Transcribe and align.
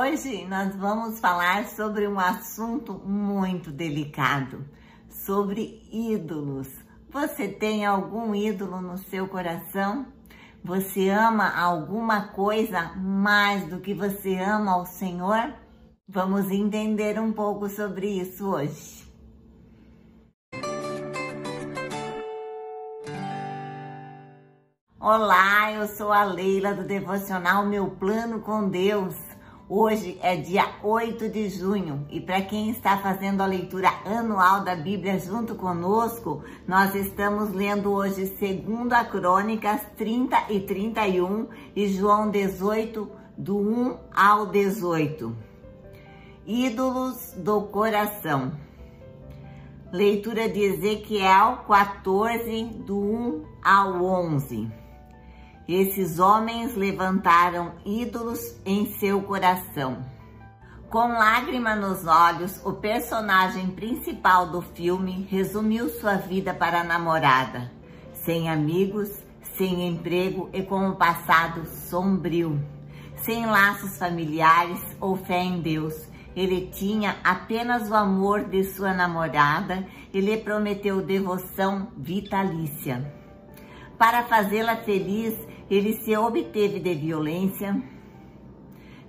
Hoje 0.00 0.46
nós 0.46 0.76
vamos 0.76 1.18
falar 1.18 1.66
sobre 1.66 2.06
um 2.06 2.20
assunto 2.20 2.94
muito 3.04 3.72
delicado, 3.72 4.64
sobre 5.10 5.82
ídolos. 5.90 6.68
Você 7.10 7.48
tem 7.48 7.84
algum 7.84 8.32
ídolo 8.32 8.80
no 8.80 8.96
seu 8.96 9.26
coração? 9.26 10.06
Você 10.62 11.08
ama 11.08 11.52
alguma 11.52 12.28
coisa 12.28 12.92
mais 12.94 13.68
do 13.68 13.80
que 13.80 13.92
você 13.92 14.38
ama 14.38 14.70
ao 14.70 14.86
Senhor? 14.86 15.52
Vamos 16.06 16.48
entender 16.52 17.18
um 17.18 17.32
pouco 17.32 17.68
sobre 17.68 18.06
isso 18.06 18.46
hoje. 18.46 19.04
Olá, 25.00 25.72
eu 25.72 25.88
sou 25.88 26.12
a 26.12 26.22
Leila 26.22 26.72
do 26.72 26.84
Devocional 26.84 27.66
Meu 27.66 27.90
Plano 27.90 28.38
com 28.40 28.68
Deus. 28.68 29.27
Hoje 29.70 30.18
é 30.22 30.34
dia 30.34 30.66
8 30.82 31.28
de 31.28 31.50
junho 31.50 32.06
e 32.08 32.18
para 32.18 32.40
quem 32.40 32.70
está 32.70 32.96
fazendo 32.96 33.42
a 33.42 33.46
leitura 33.46 33.90
anual 34.02 34.64
da 34.64 34.74
Bíblia 34.74 35.18
junto 35.18 35.54
conosco, 35.56 36.42
nós 36.66 36.94
estamos 36.94 37.52
lendo 37.52 37.92
hoje 37.92 38.24
2 38.24 39.08
Crônicas 39.10 39.82
30 39.98 40.46
e 40.48 40.60
31 40.60 41.48
e 41.76 41.86
João 41.86 42.30
18, 42.30 43.10
do 43.36 43.58
1 43.58 43.98
ao 44.10 44.46
18. 44.46 45.36
Ídolos 46.46 47.34
do 47.36 47.60
coração. 47.64 48.52
Leitura 49.92 50.48
de 50.48 50.62
Ezequiel 50.62 51.58
14, 51.68 52.64
do 52.86 52.98
1 52.98 53.44
ao 53.62 54.02
11. 54.02 54.87
Esses 55.68 56.18
homens 56.18 56.74
levantaram 56.74 57.74
ídolos 57.84 58.40
em 58.64 58.86
seu 58.94 59.20
coração. 59.20 59.98
Com 60.88 61.08
lágrima 61.08 61.76
nos 61.76 62.06
olhos, 62.06 62.58
o 62.64 62.72
personagem 62.72 63.68
principal 63.72 64.46
do 64.46 64.62
filme 64.62 65.28
resumiu 65.30 65.90
sua 65.90 66.14
vida 66.14 66.54
para 66.54 66.80
a 66.80 66.84
namorada, 66.84 67.70
sem 68.14 68.48
amigos, 68.48 69.10
sem 69.58 69.86
emprego 69.86 70.48
e 70.54 70.62
com 70.62 70.88
um 70.88 70.94
passado 70.94 71.66
sombrio, 71.66 72.58
sem 73.16 73.44
laços 73.44 73.98
familiares 73.98 74.80
ou 74.98 75.16
fé 75.16 75.42
em 75.42 75.60
Deus. 75.60 75.94
Ele 76.34 76.70
tinha 76.72 77.16
apenas 77.22 77.90
o 77.90 77.94
amor 77.94 78.44
de 78.44 78.64
sua 78.64 78.94
namorada 78.94 79.86
e 80.14 80.18
lhe 80.18 80.38
prometeu 80.38 81.02
devoção 81.02 81.88
vitalícia. 81.94 83.17
Para 83.98 84.22
fazê-la 84.22 84.76
feliz, 84.76 85.34
ele 85.68 85.94
se 85.94 86.16
obteve 86.16 86.78
de 86.78 86.94
violência, 86.94 87.82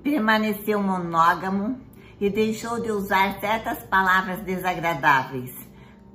permaneceu 0.00 0.80
monógamo 0.80 1.80
e 2.20 2.30
deixou 2.30 2.80
de 2.80 2.92
usar 2.92 3.40
certas 3.40 3.82
palavras 3.82 4.40
desagradáveis. 4.40 5.52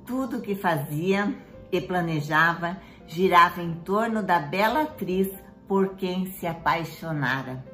Tudo 0.06 0.40
que 0.40 0.54
fazia 0.54 1.36
e 1.70 1.80
planejava 1.82 2.78
girava 3.06 3.62
em 3.62 3.74
torno 3.74 4.22
da 4.22 4.38
bela 4.38 4.82
atriz 4.82 5.28
por 5.68 5.94
quem 5.96 6.32
se 6.32 6.46
apaixonara. 6.46 7.64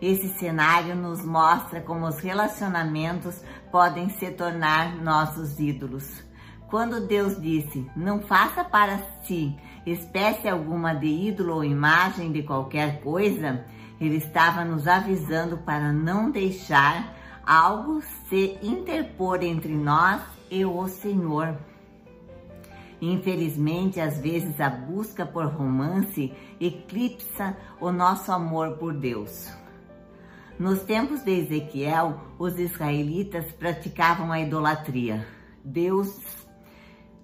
Esse 0.00 0.28
cenário 0.28 0.94
nos 0.94 1.24
mostra 1.24 1.80
como 1.80 2.06
os 2.06 2.18
relacionamentos 2.20 3.42
podem 3.72 4.10
se 4.10 4.30
tornar 4.30 4.94
nossos 4.96 5.58
ídolos. 5.58 6.22
Quando 6.68 7.06
Deus 7.06 7.40
disse, 7.40 7.90
não 7.96 8.20
faça 8.20 8.62
para 8.62 8.98
si 9.22 9.56
espécie 9.92 10.48
alguma 10.48 10.94
de 10.94 11.06
ídolo 11.06 11.54
ou 11.54 11.64
imagem 11.64 12.32
de 12.32 12.42
qualquer 12.42 13.00
coisa, 13.00 13.64
ele 14.00 14.16
estava 14.16 14.64
nos 14.64 14.86
avisando 14.86 15.58
para 15.58 15.92
não 15.92 16.30
deixar 16.30 17.14
algo 17.44 18.02
se 18.28 18.58
interpor 18.62 19.42
entre 19.42 19.74
nós 19.74 20.20
e 20.50 20.64
o 20.64 20.86
Senhor. 20.88 21.56
Infelizmente, 23.00 24.00
às 24.00 24.18
vezes 24.18 24.60
a 24.60 24.68
busca 24.68 25.24
por 25.24 25.46
romance 25.46 26.32
eclipsa 26.60 27.56
o 27.80 27.92
nosso 27.92 28.32
amor 28.32 28.76
por 28.78 28.92
Deus. 28.92 29.48
Nos 30.58 30.82
tempos 30.82 31.22
de 31.22 31.30
Ezequiel, 31.30 32.20
os 32.38 32.58
israelitas 32.58 33.52
praticavam 33.52 34.32
a 34.32 34.40
idolatria. 34.40 35.24
Deus 35.64 36.47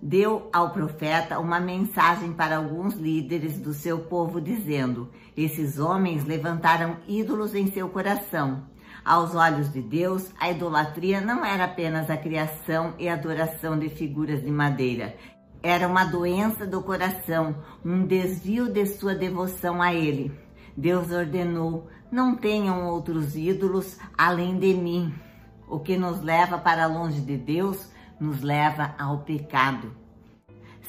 deu 0.05 0.51
ao 0.53 0.71
profeta 0.71 1.39
uma 1.39 1.59
mensagem 1.59 2.31
para 2.35 2.59
alguns 2.59 2.95
líderes 2.95 3.59
do 3.59 3.73
seu 3.73 4.01
povo, 4.01 4.39
dizendo: 4.39 5.11
Esses 5.35 5.79
homens 5.79 6.27
levantaram 6.27 6.99
ídolos 7.09 7.55
em 7.55 7.73
seu 7.73 7.89
coração. 7.89 8.67
Aos 9.03 9.35
olhos 9.35 9.73
de 9.73 9.81
Deus, 9.81 10.31
a 10.39 10.51
idolatria 10.51 11.23
não 11.23 11.43
era 11.43 11.65
apenas 11.65 12.11
a 12.11 12.19
criação 12.19 12.95
e 12.99 13.09
adoração 13.09 13.79
de 13.79 13.89
figuras 13.89 14.43
de 14.43 14.51
madeira. 14.51 15.17
Era 15.63 15.89
uma 15.89 16.05
doença 16.05 16.67
do 16.67 16.83
coração, 16.83 17.57
um 17.83 18.07
desvio 18.07 18.71
de 18.71 18.85
sua 18.85 19.15
devoção 19.15 19.81
a 19.81 19.95
Ele. 19.95 20.31
Deus 20.77 21.11
ordenou: 21.11 21.89
não 22.13 22.37
tenham 22.37 22.87
outros 22.89 23.35
ídolos 23.37 23.99
além 24.19 24.59
de 24.59 24.75
mim. 24.75 25.15
O 25.67 25.81
que 25.81 25.97
nos 25.97 26.21
leva 26.21 26.59
para 26.59 26.87
longe 26.87 27.23
de 27.23 27.39
Deus 27.39 27.94
nos 28.21 28.43
leva 28.43 28.95
ao 28.99 29.19
pecado. 29.19 29.93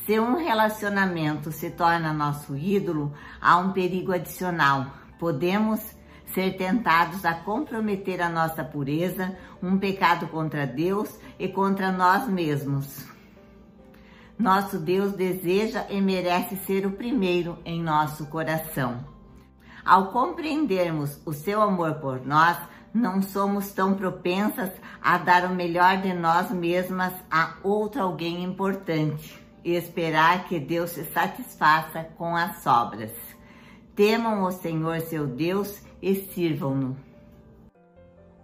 Se 0.05 0.19
um 0.19 0.37
relacionamento 0.37 1.51
se 1.51 1.71
torna 1.71 2.13
nosso 2.13 2.55
ídolo, 2.55 3.13
há 3.41 3.57
um 3.57 3.71
perigo 3.71 4.11
adicional. 4.11 4.87
Podemos 5.17 5.81
ser 6.33 6.57
tentados 6.57 7.25
a 7.25 7.33
comprometer 7.33 8.21
a 8.21 8.29
nossa 8.29 8.63
pureza, 8.63 9.35
um 9.63 9.77
pecado 9.77 10.27
contra 10.27 10.67
Deus 10.67 11.19
e 11.39 11.47
contra 11.47 11.91
nós 11.91 12.27
mesmos. 12.27 13.05
Nosso 14.37 14.77
Deus 14.77 15.13
deseja 15.13 15.85
e 15.89 16.01
merece 16.01 16.57
ser 16.57 16.85
o 16.85 16.91
primeiro 16.91 17.57
em 17.65 17.81
nosso 17.81 18.27
coração. 18.27 19.03
Ao 19.83 20.11
compreendermos 20.11 21.21
o 21.25 21.31
seu 21.31 21.61
amor 21.61 21.95
por 21.95 22.25
nós, 22.25 22.57
não 22.95 23.21
somos 23.21 23.73
tão 23.73 23.93
propensas 23.93 24.71
a 25.01 25.17
dar 25.17 25.43
o 25.51 25.53
melhor 25.53 26.01
de 26.01 26.13
nós 26.13 26.49
mesmas 26.49 27.11
a 27.29 27.57
outro 27.61 28.01
alguém 28.01 28.41
importante 28.41 29.37
e 29.65 29.73
esperar 29.73 30.45
que 30.45 30.57
Deus 30.57 30.91
se 30.91 31.03
satisfaça 31.03 32.05
com 32.17 32.37
as 32.37 32.63
sobras. 32.63 33.11
Temam 33.93 34.43
o 34.43 34.51
Senhor 34.51 35.01
seu 35.01 35.27
Deus 35.27 35.81
e 36.01 36.15
sirvam-no. 36.15 36.95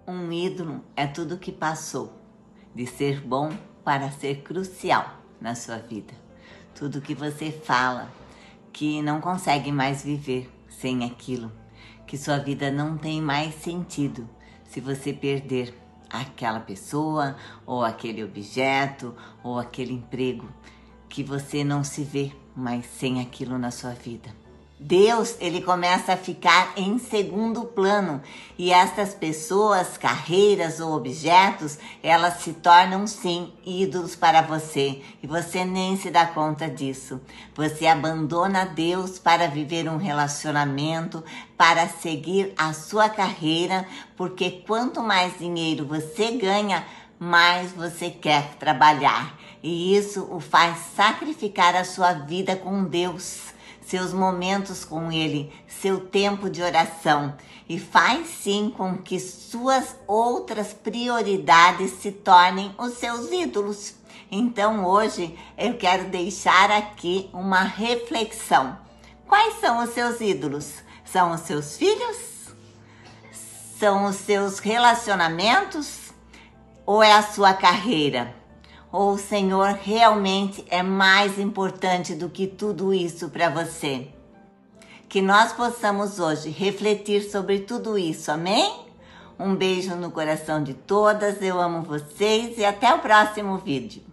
Um 0.05 0.29
ídolo 0.29 0.83
é 0.97 1.07
tudo 1.07 1.37
que 1.37 1.53
passou 1.53 2.11
de 2.75 2.85
ser 2.85 3.21
bom 3.21 3.51
para 3.85 4.11
ser 4.11 4.41
crucial 4.41 5.13
na 5.39 5.55
sua 5.55 5.77
vida. 5.77 6.13
Tudo 6.75 6.99
que 6.99 7.15
você 7.15 7.51
fala 7.51 8.09
que 8.73 9.01
não 9.01 9.21
consegue 9.21 9.71
mais 9.71 10.03
viver 10.03 10.51
sem 10.67 11.05
aquilo, 11.05 11.49
que 12.05 12.17
sua 12.17 12.37
vida 12.37 12.69
não 12.69 12.97
tem 12.97 13.21
mais 13.21 13.55
sentido 13.55 14.27
se 14.71 14.79
você 14.79 15.11
perder 15.11 15.77
aquela 16.09 16.61
pessoa, 16.61 17.35
ou 17.65 17.83
aquele 17.83 18.23
objeto, 18.23 19.13
ou 19.43 19.59
aquele 19.59 19.91
emprego, 19.91 20.47
que 21.09 21.21
você 21.23 21.61
não 21.61 21.83
se 21.83 22.05
vê 22.05 22.31
mais 22.55 22.85
sem 22.85 23.19
aquilo 23.19 23.57
na 23.57 23.69
sua 23.69 23.91
vida. 23.91 24.40
Deus, 24.83 25.35
ele 25.39 25.61
começa 25.61 26.13
a 26.13 26.17
ficar 26.17 26.73
em 26.75 26.97
segundo 26.97 27.65
plano 27.65 28.19
e 28.57 28.73
estas 28.73 29.13
pessoas, 29.13 29.95
carreiras 29.95 30.79
ou 30.79 30.95
objetos, 30.95 31.77
elas 32.01 32.41
se 32.41 32.53
tornam 32.53 33.05
sim 33.05 33.53
ídolos 33.63 34.15
para 34.15 34.41
você 34.41 35.03
e 35.21 35.27
você 35.27 35.63
nem 35.63 35.95
se 35.97 36.09
dá 36.09 36.25
conta 36.25 36.67
disso. 36.67 37.21
Você 37.53 37.85
abandona 37.85 38.65
Deus 38.65 39.19
para 39.19 39.47
viver 39.47 39.87
um 39.87 39.97
relacionamento, 39.97 41.23
para 41.55 41.87
seguir 41.87 42.51
a 42.57 42.73
sua 42.73 43.07
carreira, 43.07 43.87
porque 44.17 44.63
quanto 44.65 45.03
mais 45.03 45.37
dinheiro 45.37 45.85
você 45.85 46.31
ganha, 46.31 46.83
mais 47.19 47.71
você 47.71 48.09
quer 48.09 48.55
trabalhar. 48.55 49.37
E 49.61 49.95
isso 49.95 50.27
o 50.31 50.39
faz 50.39 50.75
sacrificar 50.95 51.75
a 51.75 51.85
sua 51.85 52.13
vida 52.13 52.55
com 52.55 52.83
Deus 52.83 53.51
seus 53.91 54.13
momentos 54.13 54.85
com 54.85 55.11
Ele, 55.11 55.51
seu 55.67 55.99
tempo 55.99 56.49
de 56.49 56.63
oração 56.63 57.35
e 57.67 57.77
faz 57.77 58.25
sim 58.41 58.73
com 58.75 58.97
que 58.97 59.19
suas 59.19 59.97
outras 60.07 60.71
prioridades 60.71 61.91
se 61.99 62.09
tornem 62.09 62.73
os 62.77 62.93
seus 62.93 63.29
ídolos. 63.29 63.95
Então 64.31 64.85
hoje 64.85 65.37
eu 65.57 65.77
quero 65.77 66.09
deixar 66.09 66.71
aqui 66.71 67.29
uma 67.33 67.63
reflexão. 67.63 68.79
Quais 69.27 69.59
são 69.59 69.83
os 69.83 69.89
seus 69.93 70.21
ídolos? 70.21 70.75
São 71.03 71.33
os 71.33 71.41
seus 71.41 71.75
filhos? 71.75 72.17
São 73.77 74.05
os 74.05 74.15
seus 74.15 74.59
relacionamentos? 74.59 76.13
Ou 76.85 77.03
é 77.03 77.11
a 77.11 77.23
sua 77.23 77.53
carreira? 77.53 78.40
Ou 78.91 79.13
o 79.13 79.17
Senhor 79.17 79.79
realmente 79.81 80.65
é 80.69 80.83
mais 80.83 81.39
importante 81.39 82.13
do 82.13 82.29
que 82.29 82.45
tudo 82.45 82.93
isso 82.93 83.29
para 83.29 83.49
você. 83.49 84.07
Que 85.07 85.21
nós 85.21 85.53
possamos 85.53 86.19
hoje 86.19 86.49
refletir 86.49 87.23
sobre 87.23 87.59
tudo 87.59 87.97
isso, 87.97 88.31
amém? 88.31 88.85
Um 89.39 89.55
beijo 89.55 89.95
no 89.95 90.11
coração 90.11 90.63
de 90.63 90.73
todas, 90.73 91.41
eu 91.41 91.59
amo 91.59 91.81
vocês 91.81 92.57
e 92.57 92.65
até 92.65 92.93
o 92.93 92.99
próximo 92.99 93.57
vídeo. 93.57 94.10